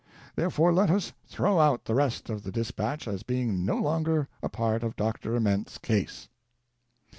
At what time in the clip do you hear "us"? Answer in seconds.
0.89-1.13